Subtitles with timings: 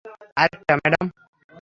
[0.37, 1.05] আরেকটা, ম্যাডাম?